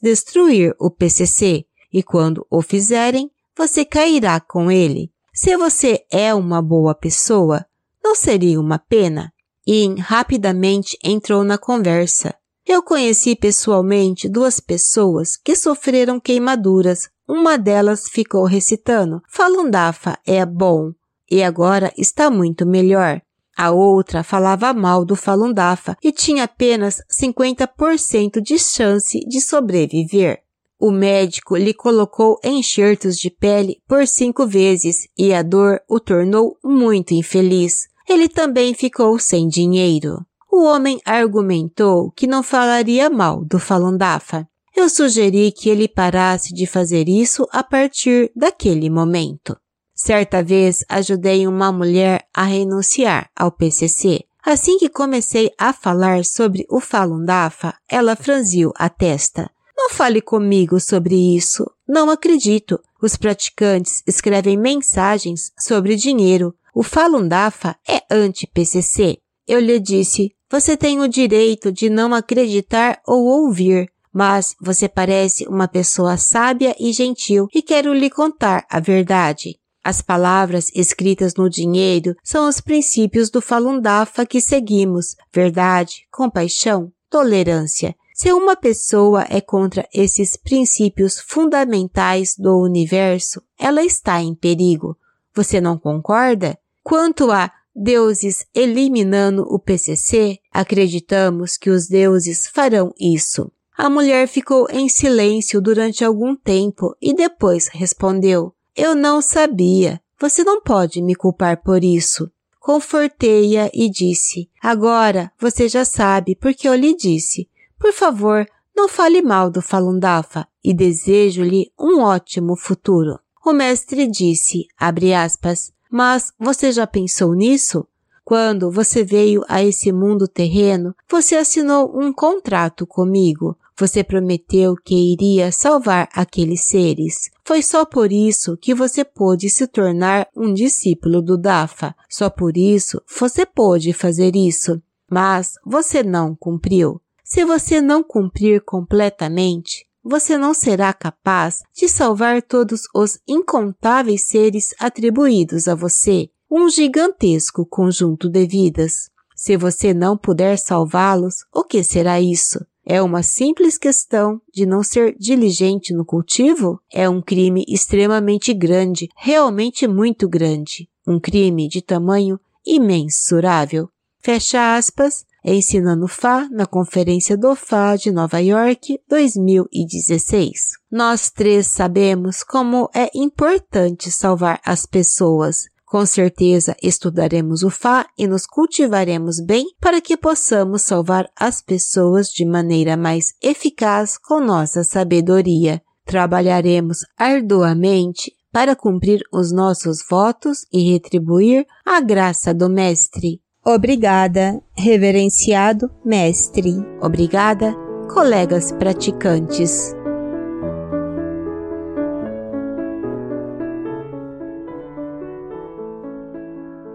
destruir 0.03 0.75
o 0.81 0.91
PCC 0.91 1.65
e 1.93 2.03
quando 2.03 2.45
o 2.51 2.61
fizerem, 2.61 3.31
você 3.57 3.85
cairá 3.85 4.40
com 4.40 4.71
ele. 4.71 5.11
Se 5.33 5.57
você 5.57 6.05
é 6.11 6.35
uma 6.35 6.62
boa 6.62 6.95
pessoa, 6.95 7.64
não 8.03 8.14
seria 8.14 8.61
uma 8.61 8.79
pena? 8.79 9.33
In 9.67 9.97
rapidamente 9.99 10.99
entrou 11.03 11.43
na 11.43 11.57
conversa. 11.57 12.35
Eu 12.67 12.83
conheci 12.83 13.35
pessoalmente 13.35 14.29
duas 14.29 14.61
pessoas 14.61 15.37
que 15.37 15.57
sofreram 15.57 16.21
queimaduras. 16.21 17.09
Uma 17.27 17.57
delas 17.57 18.09
ficou 18.09 18.45
recitando: 18.45 19.23
Falundafa 19.29 20.19
é 20.27 20.45
bom 20.45 20.93
e 21.31 21.43
agora 21.43 21.93
está 21.97 22.31
muito 22.31 22.67
melhor. 22.67 23.21
A 23.57 23.71
outra 23.71 24.23
falava 24.23 24.73
mal 24.75 25.05
do 25.05 25.14
Falun 25.14 25.53
Dafa 25.53 25.97
e 26.03 26.11
tinha 26.12 26.45
apenas 26.45 27.01
50% 27.11 28.40
de 28.40 28.59
chance 28.59 29.21
de 29.21 29.40
sobreviver. 29.40 30.44
O 30.87 30.90
médico 30.90 31.57
lhe 31.57 31.73
colocou 31.73 32.38
enxertos 32.44 33.16
de 33.16 33.31
pele 33.31 33.81
por 33.88 34.07
cinco 34.07 34.47
vezes 34.47 35.09
e 35.16 35.33
a 35.33 35.40
dor 35.40 35.81
o 35.88 35.99
tornou 35.99 36.59
muito 36.62 37.14
infeliz. 37.14 37.88
Ele 38.07 38.29
também 38.29 38.75
ficou 38.75 39.18
sem 39.18 39.49
dinheiro. 39.49 40.18
O 40.53 40.62
homem 40.64 41.01
argumentou 41.03 42.11
que 42.11 42.27
não 42.27 42.42
falaria 42.42 43.09
mal 43.09 43.42
do 43.42 43.59
Falun 43.59 43.97
Dafa. 43.97 44.47
Eu 44.77 44.90
sugeri 44.90 45.53
que 45.53 45.70
ele 45.70 45.88
parasse 45.88 46.53
de 46.53 46.66
fazer 46.66 47.09
isso 47.09 47.49
a 47.51 47.64
partir 47.64 48.31
daquele 48.37 48.90
momento. 48.90 49.57
Certa 49.94 50.42
vez 50.42 50.85
ajudei 50.87 51.47
uma 51.47 51.73
mulher 51.73 52.27
a 52.35 52.42
renunciar 52.42 53.31
ao 53.35 53.51
PCC. 53.51 54.20
Assim 54.44 54.77
que 54.77 54.90
comecei 54.90 55.51
a 55.59 55.73
falar 55.73 56.27
sobre 56.27 56.66
o 56.68 56.79
Falun 56.79 57.25
Dafa, 57.25 57.75
ela 57.88 58.14
franziu 58.14 58.70
a 58.77 58.90
testa. 58.90 59.51
Não 59.77 59.91
fale 59.91 60.21
comigo 60.21 60.79
sobre 60.79 61.15
isso. 61.37 61.69
Não 61.87 62.11
acredito. 62.11 62.81
Os 63.03 63.17
praticantes 63.17 64.03
escrevem 64.07 64.57
mensagens 64.57 65.53
sobre 65.59 65.97
dinheiro. 65.97 66.55
O 66.75 66.83
Falun 66.83 67.27
Dafa 67.27 67.77
é 67.89 68.03
anti-PCC. 68.11 69.19
Eu 69.47 69.61
lhe 69.61 69.79
disse, 69.79 70.35
você 70.51 70.77
tem 70.77 71.01
o 71.01 71.09
direito 71.09 71.71
de 71.73 71.91
não 71.91 72.15
acreditar 72.15 73.01
ou 73.07 73.25
ouvir, 73.25 73.91
mas 74.13 74.55
você 74.61 74.89
parece 74.89 75.47
uma 75.49 75.67
pessoa 75.67 76.17
sábia 76.17 76.75
e 76.79 76.93
gentil 76.93 77.49
e 77.53 77.61
quero 77.61 77.93
lhe 77.93 78.09
contar 78.09 78.65
a 78.71 78.79
verdade. 78.79 79.59
As 79.83 80.01
palavras 80.01 80.71
escritas 80.75 81.35
no 81.35 81.51
dinheiro 81.51 82.15
são 82.23 82.49
os 82.49 82.61
princípios 82.61 83.29
do 83.29 83.43
Falun 83.43 83.81
Dafa 83.81 84.25
que 84.25 84.41
seguimos: 84.41 85.17
verdade, 85.33 86.07
compaixão, 86.11 86.91
tolerância. 87.11 87.95
Se 88.16 88.33
uma 88.33 88.55
pessoa 88.55 89.27
é 89.29 89.40
contra 89.40 89.88
esses 89.92 90.37
princípios 90.37 91.18
fundamentais 91.18 92.37
do 92.38 92.61
universo, 92.61 93.42
ela 93.59 93.83
está 93.83 94.22
em 94.22 94.37
perigo. 94.37 94.96
Você 95.35 95.61
não 95.61 95.77
concorda? 95.77 96.57
Quanto 96.81 97.33
a 97.33 97.50
deuses 97.74 98.46
eliminando 98.55 99.42
o 99.42 99.59
PCC, 99.59 100.38
acreditamos 100.53 101.57
que 101.57 101.70
os 101.70 101.88
deuses 101.88 102.46
farão 102.46 102.94
isso. 103.00 103.50
A 103.77 103.90
mulher 103.90 104.29
ficou 104.29 104.68
em 104.70 104.88
silêncio 104.88 105.61
durante 105.61 106.05
algum 106.05 106.37
tempo 106.37 106.96
e 107.03 107.12
depois 107.12 107.66
respondeu: 107.66 108.55
Eu 108.77 108.94
não 108.94 109.20
sabia. 109.20 110.00
Você 110.20 110.44
não 110.44 110.62
pode 110.62 111.03
me 111.03 111.16
culpar 111.16 111.61
por 111.64 111.83
isso. 111.83 112.31
Confortei-a 112.61 113.68
e 113.74 113.90
disse: 113.90 114.48
Agora 114.62 115.33
você 115.37 115.68
já 115.68 115.85
sabe 115.85 116.37
porque 116.37 116.68
eu 116.68 116.77
lhe 116.77 116.94
disse. 116.96 117.48
Por 117.79 117.93
favor, 117.93 118.47
não 118.75 118.89
fale 118.89 119.23
mal 119.23 119.51
do 119.51 119.63
Falun 119.63 119.99
Dafa 119.99 120.47
e 120.63 120.75
desejo-lhe 120.75 121.71
um 121.79 122.01
ótimo 122.01 122.57
futuro. 122.57 123.19
O 123.45 123.53
mestre 123.53 124.07
disse, 124.07 124.67
abre 124.79 125.13
aspas, 125.15 125.73
mas 125.91 126.33
você 126.39 126.73
já 126.73 126.87
pensou 126.87 127.35
nisso? 127.35 127.87
Quando 128.25 128.71
você 128.71 129.05
veio 129.05 129.45
a 129.49 129.63
esse 129.63 129.93
mundo 129.93 130.27
terreno, 130.27 130.95
você 131.11 131.37
assinou 131.37 131.93
um 131.95 132.13
contrato 132.13 132.87
comigo. 132.87 133.57
Você 133.77 134.03
prometeu 134.03 134.77
que 134.77 135.13
iria 135.13 135.53
salvar 135.53 136.09
aqueles 136.15 136.63
seres. 136.63 137.31
Foi 137.45 137.61
só 137.61 137.85
por 137.85 138.11
isso 138.13 138.57
que 138.57 138.75
você 138.75 139.05
pôde 139.05 139.51
se 139.51 139.67
tornar 139.67 140.27
um 140.35 140.55
discípulo 140.55 141.21
do 141.21 141.37
Dafa. 141.37 141.95
Só 142.09 142.31
por 142.31 142.57
isso 142.57 143.03
você 143.21 143.45
pôde 143.45 143.93
fazer 143.93 144.35
isso. 144.35 144.81
Mas 145.11 145.55
você 145.67 146.03
não 146.03 146.35
cumpriu. 146.35 147.01
Se 147.25 147.43
você 147.43 147.81
não 147.81 148.03
cumprir 148.03 148.61
completamente, 148.61 149.87
você 150.05 150.37
não 150.37 150.53
será 150.53 150.93
capaz 150.93 151.63
de 151.75 151.89
salvar 151.89 152.43
todos 152.43 152.83
os 152.95 153.19
incontáveis 153.27 154.25
seres 154.25 154.75
atribuídos 154.79 155.67
a 155.67 155.75
você, 155.75 156.29
um 156.51 156.69
gigantesco 156.69 157.65
conjunto 157.65 158.29
de 158.29 158.47
vidas. 158.47 159.09
Se 159.35 159.57
você 159.57 159.95
não 159.95 160.19
puder 160.19 160.59
salvá-los, 160.59 161.47
o 161.51 161.65
que 161.65 161.83
será 161.83 162.21
isso? 162.21 162.65
É 162.85 163.01
uma 163.01 163.23
simples 163.23 163.79
questão 163.79 164.39
de 164.53 164.67
não 164.67 164.83
ser 164.83 165.17
diligente 165.19 165.95
no 165.95 166.05
cultivo? 166.05 166.79
É 166.93 167.09
um 167.09 167.23
crime 167.23 167.65
extremamente 167.67 168.53
grande, 168.53 169.09
realmente 169.17 169.89
muito 169.89 170.29
grande. 170.29 170.91
Um 171.07 171.19
crime 171.19 171.67
de 171.69 171.81
tamanho 171.81 172.39
imensurável. 172.67 173.89
Fecha 174.21 174.77
aspas, 174.77 175.25
ensinando 175.45 176.09
Fá 176.09 176.49
na 176.51 176.65
Conferência 176.65 177.37
do 177.37 177.55
Fá 177.55 177.97
de 177.97 178.11
Nova 178.11 178.39
York 178.39 178.99
2016. 179.09 180.73
Nós 180.91 181.31
três 181.31 181.67
sabemos 181.67 182.43
como 182.43 182.89
é 182.95 183.11
importante 183.15 184.11
salvar 184.11 184.61
as 184.65 184.87
pessoas. 184.87 185.65
Com 185.85 186.07
certeza 186.07 186.75
estudaremos 186.83 187.63
o 187.63 187.71
Fá 187.71 188.07
e 188.19 188.27
nos 188.27 188.47
cultivaremos 188.47 189.39
bem 189.39 189.67
para 189.81 190.01
que 190.01 190.17
possamos 190.17 190.83
salvar 190.83 191.29
as 191.39 191.61
pessoas 191.61 192.29
de 192.29 192.45
maneira 192.45 192.97
mais 192.97 193.35
eficaz 193.43 194.17
com 194.17 194.41
nossa 194.41 194.83
sabedoria. 194.83 195.83
Trabalharemos 196.05 197.01
arduamente 197.17 198.33
para 198.51 198.75
cumprir 198.77 199.21
os 199.33 199.53
nossos 199.53 199.99
votos 200.09 200.65
e 200.73 200.93
retribuir 200.93 201.67
a 201.85 202.01
graça 202.01 202.55
do 202.55 202.71
Mestre. 202.71 203.44
Obrigada, 203.66 204.62
reverenciado 204.77 205.90
mestre. 206.05 206.70
Obrigada, 207.00 207.74
colegas 208.12 208.70
praticantes. 208.72 209.96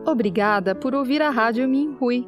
Obrigada 0.06 0.76
por 0.76 0.94
ouvir 0.94 1.24
a 1.24 1.32
Rádio 1.32 1.68
Minhui. 1.68 2.28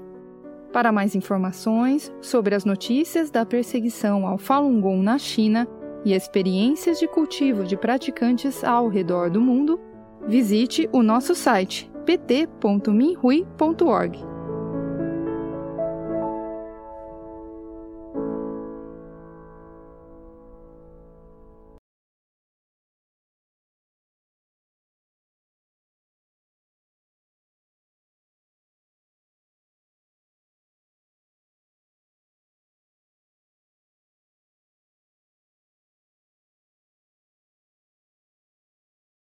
Para 0.73 0.91
mais 0.91 1.13
informações 1.13 2.11
sobre 2.19 2.55
as 2.55 2.65
notícias 2.65 3.29
da 3.29 3.45
perseguição 3.45 4.25
ao 4.25 4.39
Falun 4.39 4.81
Gong 4.81 5.03
na 5.03 5.19
China 5.19 5.67
e 6.03 6.13
experiências 6.13 6.97
de 6.97 7.07
cultivo 7.07 7.63
de 7.63 7.77
praticantes 7.77 8.63
ao 8.63 8.87
redor 8.87 9.29
do 9.29 9.39
mundo, 9.39 9.79
visite 10.25 10.89
o 10.91 11.03
nosso 11.03 11.35
site 11.35 11.91
pt.minhui.org. 12.05 14.30